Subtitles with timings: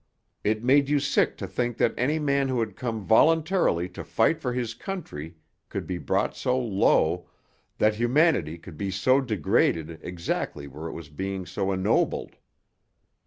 [0.43, 4.41] It made you sick to think that any man who had come voluntarily to fight
[4.41, 5.35] for his country
[5.69, 7.29] could be brought so low,
[7.77, 12.37] that humanity could be so degraded exactly where it was being so ennobled.